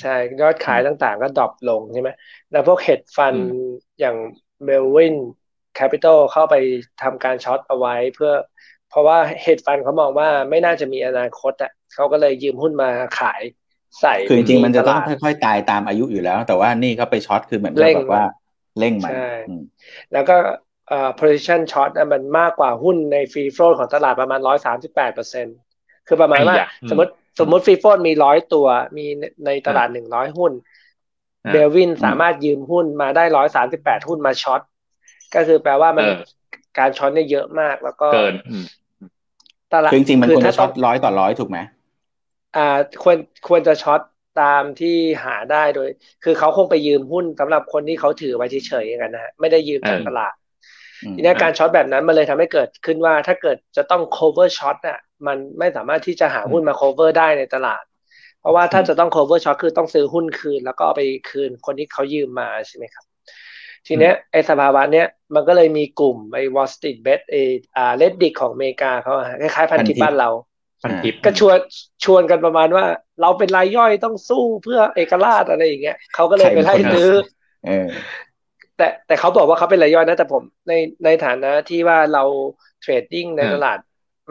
[0.00, 2.10] ใช่ยอดขายต่างๆ ก็ drop ลงใช่ไหม
[2.50, 3.36] แล้วพวก hedge fund
[4.00, 4.16] อย่าง
[4.64, 5.16] Melvin
[5.74, 6.54] Capital เข้าไป
[7.02, 8.32] ทำการ short เอาไว้เพื่อ
[8.88, 13.42] เพราะว่า hedge fund เขามองว่าไม่น่าจะมีอนาคตอะเขาก็เลยยืมหุ้นมาขาย
[14.00, 18.24] ใส่คือจริงๆมันจะต้องค่อยๆตายตามอายุอยู่แล้ว แต่ว่านี่เขาไป short คือเหมือนแบบว่า
[18.78, 19.12] เร่งมัน
[20.12, 20.36] แล้วก็
[20.88, 25.46] เอ่อ position short มันมากกว่าหุ้นใน free float ของตลาดประมาณร้อยสามสิบแปดเปอร์เซ็นต์
[26.06, 26.56] คือประมาณว่า
[26.90, 28.66] สมมติสมมติ free float มีร้อยตัว
[28.98, 29.06] มี
[29.46, 30.52] ในตลาดหนึ่งร้อยหุ้น
[31.52, 34.60] Melvin สามารถยืมหุ้นมาได้ร้อยสามสิบแปดหุ้นมา short
[35.34, 36.06] ก็คือแปลว่ามัน
[36.78, 38.34] การ short เนี่ยเยอะมาก แล้วก็เกิน
[39.72, 41.58] ตลาดจริงๆมันควรจะ shortร้อยต่อร้อยถูกไหม
[42.56, 43.16] อ่าควร
[43.48, 44.00] ควรจะ short
[44.40, 45.88] ตามที่หาได้โดย
[46.24, 50.34] คือเขาคงไปยืมหุ้นสำหรับคนที่เขาถือไว้เฉยๆกันนะฮะไม่ได้ยืมจากตลาด
[51.14, 57.84] ทีนี้การช็อตแบบนั้นมันเลยทำให้เกิดขึ้นว่าถ้าเกิดจะต้อง cover short อะ มันไม่สามารถที่จะหาหุ้นมา cover ได้ในตลาด
[58.40, 63.07] เพราะว่าถ้าจะต้อง cover short คือต้องซื้อหุ้นคืน แล้วก็เอาไปคืนคนที่เขายืมมาใช่ไหมครับ
[63.86, 67.42] ทีเนี้ยไอ้สภาวะเนี้ยมันก็เลยมีกลุ่มไอ้ Wall Street Bet ไอ้
[67.76, 70.30] อ่าเลดดิกของอเมริกาเขาคล้ายๆพันทิปบ้านเรา
[70.82, 71.56] พันทิปก็ชวน
[72.04, 72.84] ชวนกันประมาณว่า
[73.22, 77.10] เราเป็นรายย่อยต้องสู้เพื่อเอกราชอะไรอย่างเงี้ยเขาก็เลยไปไล่ซื้อ
[78.76, 80.72] แต่แต่เขาบอกว่าเขาเป็นรายย่อยนะแต่ผมใน
[81.04, 82.24] ในฐานะที่ว่าเรา
[82.80, 83.78] trading ในตลาด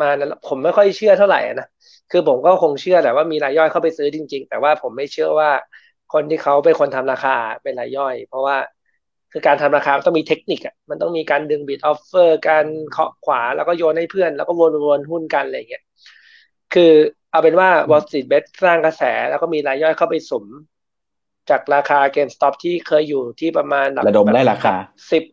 [0.01, 0.09] มา
[0.47, 1.67] ผมไม่ค่อยเชื่อเท่าไหร่นะ
[2.11, 5.51] คือผมก็คงเชื่อแหละว่ามีรายย่อยเข้าไปซื้อจริง ๆ แต่ว่าผมไม่เชื่อว่า
[6.13, 8.57] คนที่เขาเป็นคนทำราคาเป็นรายย่อย เพราะว่า
[9.31, 14.53] คือการทำราคาต้องมีเทคนิคอะมันต้องมีการดึง bid offer การเคาะขวาแล้วก็โยนให้เพื่อน แล้วก็
[14.85, 15.83] วนๆหุ้นกันอะไรเงี้ย
[16.73, 16.91] คือ
[17.31, 20.45] เอาเป็นว่า Wall Street Bet สร้างกระแสแล้วก็มีรายย่อยเข้าไปสม
[21.49, 24.75] จากราคาเกมสต็อปที่เคยอยู่ที่ประมาณระดมได้ราคา
[25.11, 25.23] สิบ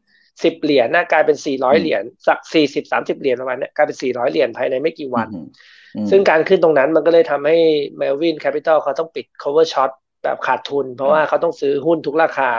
[0.45, 5.29] สิบเหรียญน่ากลายเป็นสี่ร้อยเหรียญสักสี่สิบสามสิบเหรียญประมาณนี้กลายเป็นสี่ร้อยเหรียญภายในไม่กี่วัน
[6.11, 7.57] ซึ่งการขึ้นตรงนั้นมันก็เลยทำให้
[8.01, 9.91] Melvin Capital เขาต้องปิด cover shot
[10.23, 12.51] แบบขาดทุน เพราะว่าเขาต้องซื้อหุ้นทุกราคา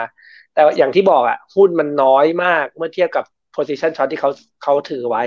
[0.55, 4.29] แต่อย่างที่บอกอะหุ้นมันน้อยมากเมื่อเทียบกับ position short ที่เขา
[4.63, 5.23] เขาถือไว้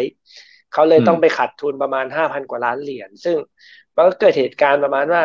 [0.73, 3.37] เขาเลยต้องไปขาดทุนประมาณห้าพันกว่าล้านเหรียญซึ่ง
[3.97, 5.23] มันก็เกิดเหตุการณ์ประมาณว่า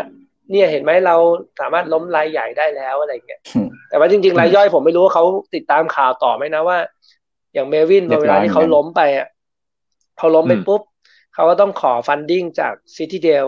[0.51, 1.15] เนี่ยเห็นไหมเรา
[1.59, 3.41] สามารถล้มรายใหญ่ได้แล้วอะไรเงี้ย
[3.89, 6.77] แต่ว่าจริงๆรายย่อยผมไม่รู้ว่าเขาติดตามข่าวต่อไหมนะว่า
[7.53, 9.27] อย่าง Melvin เวลาที่เขาล้มไปอะ
[10.17, 10.81] เขาล้มไปปุ๊บ
[11.33, 13.47] เขาก็ต้องขอ funding จาก Citadel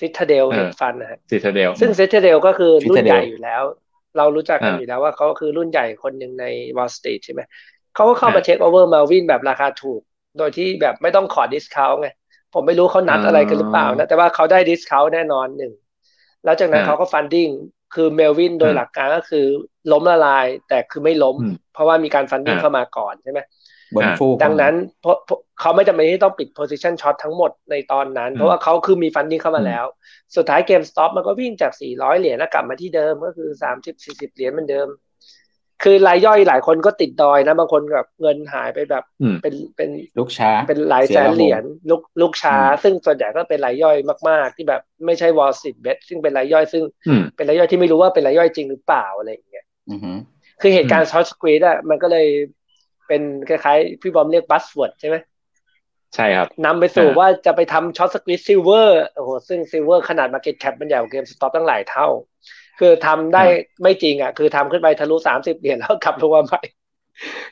[0.00, 3.62] Citadel hedge fund นะฮะCitadel ซึ่งซิตาเดลก็คือรุ่นใหญ่อยู่แล้ว
[4.16, 6.44] เรารู้จักกันอยู่แล้วว่าเขาคือรุ่นใหญ่คนหนึ่งใน
[6.76, 7.40] Wall Street ใช่ไหม
[7.94, 10.00] เขาก็เข้ามา take over Melvin แบบราคาถูก
[10.38, 12.08] โดยที่แบบไม่ต้องขอ discount ไง
[12.54, 15.72] ผมไม่รู้เขานัดอะไรกันหรือเปล่านะ แต่ว่าเขาได้ discount แน่นอนหนึ่ง
[16.44, 17.48] แล้วจากนั้นเขาก็ funding
[17.94, 19.46] คือ Melvin โดยหลักการก็คือ
[19.92, 21.36] ล้มละลาย แต่คือไม่ล้ม
[21.72, 23.40] เพราะว่ามีการ funding เข้ามาก่อนใช่ไหม
[23.94, 25.16] บนฟูดังนั้นเพราะ
[25.60, 29.84] เขาไม่จำเป็นที่ต้องปิด position short ทั้งหมดในตอนนั้น เพราะว่าเขาคือมี funding เข้ามาแล้ว
[30.36, 33.50] สุดท้าย GameStop มันก็วิ่งจาก 400 เหรียญแล้วกลับมาที่เดิมก็คือ
[33.92, 34.88] 30-40 เหรียญเหมือนเดิม
[35.84, 39.04] คือรายย่อยหลายคนก็ติดดอยนะ บางคนแบบเงินหายไปแบบ
[39.42, 43.96] เป็นเป็นลูกช้า เป็นหลายแสนเหรียญลูกลูกช้า ซึ่งส่วนใหญ่ก็เป็นรายย่อย
[44.28, 46.82] มาก ๆ ที่แบบไม่ใช่ WallStreetBets ซึ่งเป็นรายย่อยซึ่ง
[47.36, 49.64] เป็นรายย่อยที่ไม่รู้ว่าเป็นรายย่อยจริงหรือเปล่าอะไรอย่างเงี้ย
[50.60, 52.26] คือเหตุการณ์ short squeeze อะมันก็เลย
[53.10, 55.16] เป็นคล้ายๆ พี่บอมเรียก buzzword ใช่ไหม
[56.14, 62.06] ใช่ครับนำไปสู่ว่าจะไปทำ short squeeze silver โอ้โหซึ่ง silver ขนาด market cap มันใหญ่กว่า GameStop ตั้งหลายเท่า
[62.78, 63.44] คือทำได้
[63.82, 66.60] ไม่จริงอะ คือทำขึ้นไปทะลุสามสิบเหรียญแล้วกลับลงมาใหม่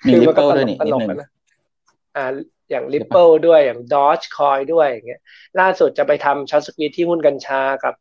[0.06, 1.18] มี Ripple ด้วยนี่นิดนึง
[2.16, 2.24] อ่า
[2.70, 5.20] อย่าง Ripple ด้วยอย่าง Dogecoin ด้วยอย่างเงี้ย
[5.60, 7.94] ล่าสุดจะไปทำ short squeeze ที่หุ้นกัญชากับ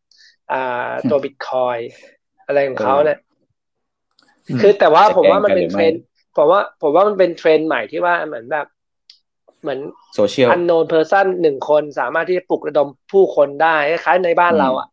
[0.52, 1.78] อ่าตัวบิตคอยน์
[2.46, 3.20] อะไรของเขาเนี่ย
[4.62, 5.94] คือแต่ว่าผมว่ามันเป็นเทรนด์
[6.38, 8.68] ผมว่าผมว่ามันเป็นเทรนด์ใหม่ที่ว่าเหมือนแบบ
[9.62, 9.80] เหมือน
[10.16, 14.88] social unknown person หนึ่งคนสามารถที่จะปลุกระดมผู้คนได้คล้ายในบ้านเราอะ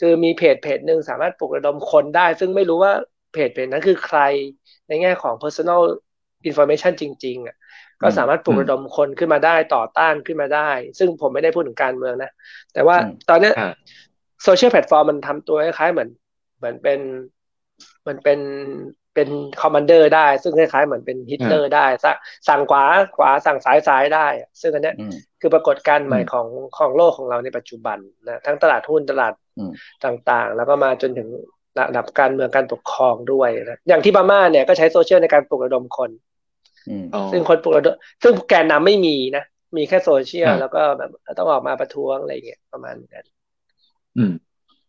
[0.00, 2.92] คือมีเพจเพจหนึ่งสามารถปลุกระดมคนได้ ซึ่งไม่รู้ว่า
[3.32, 4.20] เพจเพจนั้นคือใคร
[4.88, 5.82] ในแง่ของ personal
[6.48, 7.56] information จริง ๆ อะ
[8.02, 12.30] ก็สามารถปลุกระดมคนขึ้นมาได้ต่อต้านขึ้นมาได้ ซึ่งผมไม่ได้พูดถึงการเมืองนะ
[12.72, 12.96] แต่ว่า
[13.28, 13.52] ตอนนี้
[14.44, 16.10] social platform มันทำตัวคล้ายๆเหมือน
[16.58, 17.00] เหมือนเป็น
[18.00, 18.40] เหมือนเป็น
[19.16, 19.28] เป็น
[19.62, 21.86] commander ได้ ซึ่งคล้ายๆเหมือนเป็นฮิตเลอร์ได้
[22.48, 22.84] สั่งขวา
[23.16, 24.26] ขวาสั่งซ้ายซ้ายได้
[24.60, 24.92] ซึ่งอันนี้
[25.40, 26.46] คือปรากฏการณ์ใหม่ของ
[26.78, 27.98] ของโลกของเราในปัจจุบัน
[28.28, 29.32] นะทั้งตลาดหุ้นตลาด
[30.04, 31.28] ต่างๆ แล้วก็มาจนถึง
[31.78, 36.10] ระดับการเมืองการปกครองด้วยนะอย่างที่พม่าเนี่ยก็ใช้โซเชียลในการปลุกระดมคน
[37.32, 39.44] ซึ่งคนปลุกระดมซึ่งแกนนำไม่มีนะ
[39.76, 43.26] มีแค่โซเชียลแล้วก็แบบต้องออกมาประท้วงอะไรเงี้ยประมาณนั้น
[44.16, 44.32] อืม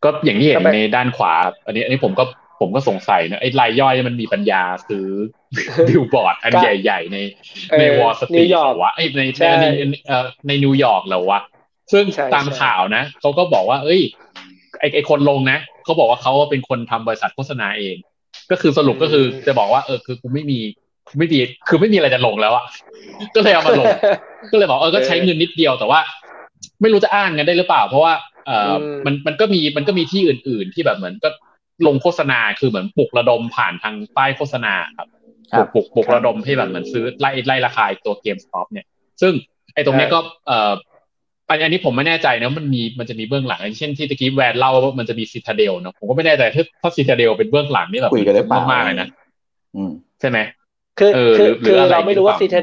[0.04, 2.24] ก็อย่างที่เห็นในด้านขวา อันนี้ อันนี้ผมก็
[2.60, 5.08] ผมก็สงสัยนะไอ้รายย่อยมันมีปัญญาซื้อ
[5.88, 7.18] บิลบอร์ดอันใหญ่ๆ ใน
[7.78, 9.22] ใน Wall Street วะไอ้ใน
[9.62, 9.66] ใน
[10.48, 11.40] ในนิวยอร์กแล้ววะ
[11.92, 14.00] ซึ่งตามข่าวนะเขาก็บอกว่า เอ้ย
[14.80, 17.96] ไอไอคนลงนะเขาบอกว่าเขาเป็นคนทำบริษัทโฆษณาเอง
[18.50, 20.60] ก็คือสรุปก็คือจะบอกว่าเออคือกูไม่มี
[21.18, 22.64] ไม่ดีคือไม่มีอะไรจะลงแล้วอะ
[23.34, 23.86] ก็เลยเอามาลง
[24.52, 26.00] ก็เลยบอกเออก็ใช้เงินนิดเดียวแต่ว่า
[26.82, 28.14] ไม่รู้จะอ้างกันได้หรือเปล่า เพราะว่า
[28.46, 28.72] เออ
[29.06, 31.28] มันมันก็มีมันก็มีที่อื่น ๆ ที่แบบเหมือนก็
[31.86, 35.08] ลงโฆษณาคือเหมือนปลุกระดมผ่านทางป้ายโฆษณาครับ
[35.56, 38.86] ปลุกปลุกปลุกระดมให้แบบเหมือนซื้อไล่ไล่ราคาตัว GameStop เนี่ย
[39.22, 39.32] ซึ่ง
[39.74, 40.72] ไอ้ตรงนี้ก็เอ่อ
[41.48, 48.12] อันนี้ผมไม่แน่ใจนะมันมีมันจะมีเบื้องหลังเช่นที่ตะกี้แวนเล่าว่ามันจะมี Citadel เนาะผมก็ไม่แน่ใจถ้าถ้า Citadel เป็นเบื้องหลังนี่แบบ
[48.70, 49.08] มากๆเลยนะ
[50.20, 50.38] ใช่ไหม
[50.98, 52.56] คือคือคือเราไม่รู้ว่าซีเท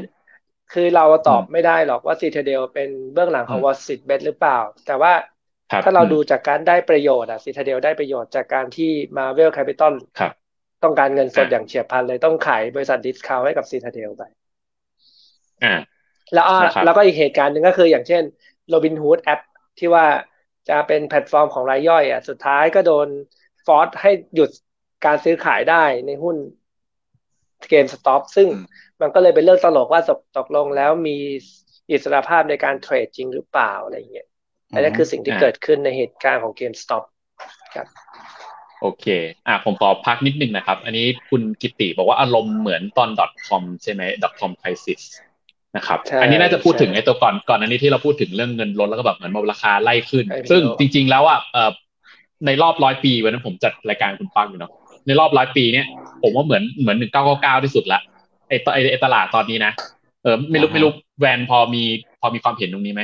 [0.73, 5.12] คือเราตอบไม่ได้หรอกว่า Citadel เป็นเบื้องหลังของ WallStreetBets หรือเปล่า แต่ว่า
[5.84, 9.93] ถ้าเราดูจากการได้ประโยชน์อะ Citadel ได้ประโยชน์จากการที่ Melvin Capital
[10.84, 14.23] ต้องการเงินสดอย่างเฉียบพลันเลยต้องขายบริษัท discount ให้กับ Citadel ไป
[16.34, 16.45] แล้ว
[16.86, 18.23] แล้วก็อีกเหตุการณ์หนึ่งก็คืออย่างเช่น
[18.69, 19.41] Robinhood app
[19.80, 20.06] ที่ว่า
[20.69, 23.08] จะเป็นแพลตฟอร์มของรายย่อยอะสุดท้ายก็โดน
[23.65, 24.49] force ให้หยุด
[25.06, 26.36] การซื้อขายได้ในหุ้น
[27.69, 28.47] GameStop ซึ่ง
[29.01, 30.01] มันก็เลยเป็นเรื่องตลกว่า
[30.38, 31.17] ตกลงแล้วมี
[31.91, 34.28] อิสรภาพในการเทรดจริงหรือเปล่าอะไรเงี้ย
[34.73, 37.04] อันนี้คือสิ่งที่เกิดขึ้นในเหตุการณ์ของ GameStop
[37.75, 37.88] ครับ
[38.82, 39.06] โอเค
[39.47, 43.10] อะ ผมขอพักนิดนึงนะครับ อันนี้คุณกิติบอกว่าอารมณ์เหมือนตอน
[43.47, 44.01] .com ใช่ไหม
[44.39, 45.01] .com crisis
[45.78, 51.39] นะครับ อันนี้น่าจะพูดถึงไอ้ตัวก่อนก่อนอันนี้ที่เราพูดถึงเรื่องเงินลดแล้วก็แบบเหมือนราคาไล่ขึ้น ซึ่งจริง ๆ แล้วอะ
[52.45, 54.71] ในรอบร้อยปีวันนั้นผมจัดรายการคุณฟังอยู่เนาะ
[55.08, 55.86] ในรอบร้อยปีเนี่ย
[56.23, 57.99] ผมว่าเหมือนเหมือนหนึ่งเก้าเก้าเก้าที่สุดละ
[58.47, 58.58] ไอ้
[58.91, 59.71] ไอ้ตลาดตอนนี้นะ
[60.23, 61.84] เออไม่รู้ไม่รู้แวนพอมี
[62.21, 63.01] พอมีความเห็นตรงนี้ไหม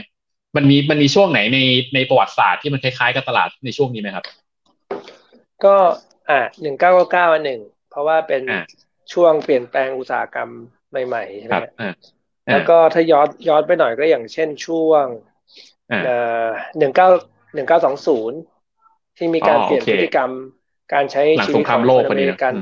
[0.55, 1.59] มันมีมันมีช่วงไหนใน
[1.95, 4.25] ในประวัติศาสตร์ที่มันคล้ายๆกับตลาดในช่วงนี้ไหมครับ
[5.65, 5.75] ก็
[6.29, 7.59] อ่าหนึ่งเก้าเก้าเก้าหนึ่ง
[7.89, 8.41] เพราะว่าเป็น
[9.13, 10.49] ช่วงเปลี่ยนแปลงอุตสาหกรรม
[11.07, 11.55] ใหม่ๆใช่ไหม
[12.51, 15.05] แล้วก็ถ้าย้อนย้อนไปหน่อยก็อย่างเช่นช่วง
[16.77, 17.07] หนึ่งเก้า
[17.55, 18.39] หนึ่งเก้าสองศูนย์
[19.17, 20.31] ที่มีการเปลี่ยนพฤติกรรม
[20.93, 22.53] การใช้ชีวิตของคนอเมริกัน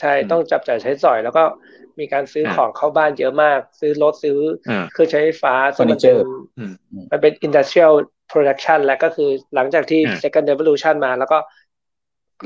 [0.00, 1.42] ใช่ต้องจับจ่ายใช้สอย แล้วก็
[2.00, 4.38] มีการซื้อของเข้าบ้านเยอะมาก ซื้อรถซื้อ
[4.92, 6.16] เครื่องใช้ไฟฟ้าซึ่งมันเป็น
[7.10, 7.94] มันเป็น industrial
[8.32, 11.38] production แล้วก็คือหลังจากที่ second revolution มา แล้วก็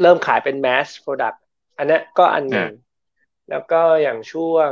[0.03, 1.39] เริ่มขายเป็น mass product
[1.79, 2.71] อันนี้ก็อันหนึ่ง
[3.51, 4.69] แล้วก็อย่างช่วง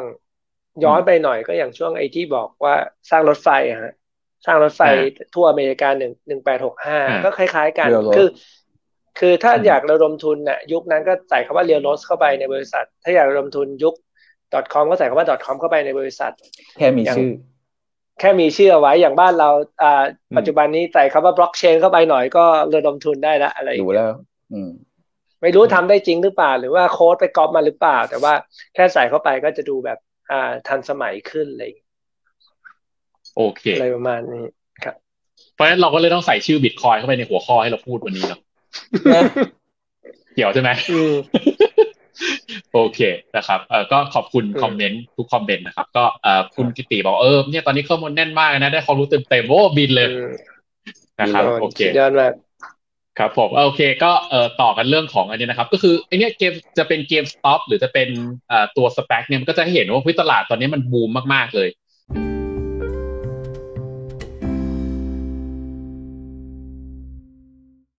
[0.85, 2.75] ย้อนไปหน่อยก็อย่างช่วงไอที่บอกว่า
[3.11, 3.95] สร้างรถไฟฮะ
[4.47, 4.83] สร้างรถไฟ
[5.35, 8.29] ทั่วอเมริกาหนึ่งหนึ่งแปดหกห้าก็คล้าย ๆ กันคือ
[9.19, 13.95] คือถ้าอยากระดมทุนน่ะยุคนั้นก็ใส่คำว่า railroad เข้าไปในบริษัท ถ้าอยากระดมทุนยุค
[14.73, 16.33] .com ก็ใส่คำว่า .com เข้าไปในบริษัท
[16.79, 17.31] แค่มีชื่อ
[18.21, 19.51] แค่มีชื่อไว้อย่างบ้านเรา
[19.83, 20.03] อ่า
[20.37, 24.11] ปัจจุบันนี้ใส่คำว่าบล็อกเชนเข้าไปหน่อยก็ระดมทุนได้ละอะไรดูแล้ว
[24.53, 24.71] อืม
[25.43, 28.33] ไม่รู้ทำได้จริงหรือเปล่า หรือว่าโค้ดไปก๊อปมาหรือเปล่า แต่ว่า
[28.75, 29.99] แค่ใส่เข้าไปก็จะดูแบบ
[30.31, 31.73] อ่าทันสมัยขึ้นเลย
[33.37, 34.45] โอเคอะไรประมาณนี้
[34.85, 34.95] ครับ
[35.55, 38.41] เพราะฉะนั้นเราก็เลยต้องใส่ชื่อบิตคอยเข้าไปในหัวข้อให้เราพูดวันนี้เนาะ
[40.35, 40.71] เกี่ยวใช่ไหม
[42.73, 43.01] โอเค
[43.37, 50.09] นะครับเออก็ขอบคุณคอมเมนต์ทุกคอมเมนต์นะครับ ก็เออคุณกิติบอกเออเนี่ยตอนนี้ข้อมูลแน่นมากนะ ได้ความรู้เต็มเต็มโอ้บินเลย
[51.21, 52.33] นะครับโอเคยอดมาก
[53.19, 58.09] ครับผมโอเคก็เอ่อต่อกันเรื่องของอันนี้นะครับ ก็คือไอเนี้ยเกมจะเป็นเกมสต็อปหรือจะเป็น
[58.51, 61.69] อ่ตัวสเปคเนี่ยมันก็จะให้เห็นว่าพื้นตลาดตอนนี้มันบูมมากๆเลย